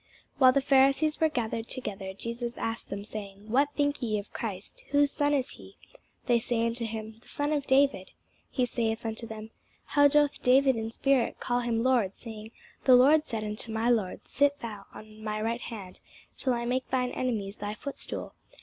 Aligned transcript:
While 0.39 0.51
the 0.51 0.61
Pharisees 0.61 1.19
were 1.21 1.29
gathered 1.29 1.67
together, 1.67 2.11
Jesus 2.15 2.57
asked 2.57 2.89
them, 2.89 3.03
saying, 3.03 3.51
What 3.51 3.69
think 3.75 4.01
ye 4.01 4.17
of 4.17 4.33
Christ? 4.33 4.83
whose 4.89 5.11
son 5.11 5.31
is 5.31 5.51
he? 5.51 5.75
They 6.25 6.39
say 6.39 6.65
unto 6.65 6.85
him, 6.87 7.17
The 7.21 7.27
son 7.27 7.51
of 7.53 7.67
David. 7.67 8.09
He 8.49 8.65
saith 8.65 9.05
unto 9.05 9.27
them, 9.27 9.51
How 9.85 10.07
then 10.07 10.23
doth 10.25 10.41
David 10.41 10.75
in 10.75 10.89
spirit 10.89 11.39
call 11.39 11.59
him 11.59 11.83
Lord, 11.83 12.15
saying, 12.15 12.49
The 12.85 12.95
LORD 12.95 13.27
said 13.27 13.43
unto 13.43 13.71
my 13.71 13.91
Lord, 13.91 14.25
Sit 14.25 14.59
thou 14.61 14.85
on 14.91 15.23
my 15.23 15.39
right 15.39 15.61
hand, 15.61 15.99
till 16.35 16.53
I 16.55 16.65
make 16.65 16.89
thine 16.89 17.11
enemies 17.11 17.57
thy 17.57 17.75
footstool? 17.75 18.33